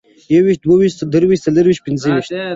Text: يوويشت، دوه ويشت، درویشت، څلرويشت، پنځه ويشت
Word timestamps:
يوويشت، 0.33 0.61
دوه 0.63 0.75
ويشت، 0.79 0.99
درویشت، 1.11 1.41
څلرويشت، 1.45 1.81
پنځه 1.85 2.05
ويشت 2.11 2.31